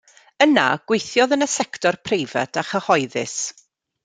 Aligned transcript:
Yna 0.45 0.63
gweithiodd 0.91 1.35
yn 1.37 1.45
y 1.47 1.49
sector 1.57 1.99
preifat 2.09 2.61
a 2.63 2.67
chyhoeddus. 2.71 3.39